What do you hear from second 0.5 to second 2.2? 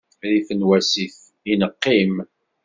n wasif i neqqim.